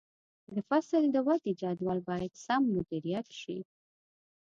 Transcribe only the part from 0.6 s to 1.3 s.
فصل د